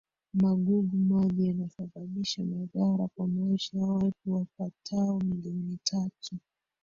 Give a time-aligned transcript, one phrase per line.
[0.33, 6.37] Magugu maji yanasababisha madhara kwa maisha ya watu wapatao milioni tatu